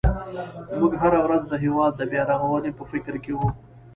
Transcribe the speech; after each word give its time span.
موږ 0.77 0.91
هره 1.01 1.19
ورځ 1.25 1.41
د 1.47 1.53
هېواد 1.63 1.93
د 1.97 2.01
بیا 2.11 2.23
رغونې 2.31 2.71
په 2.77 2.83
فکر 2.91 3.15
کې 3.23 3.33
وو. 3.37 3.49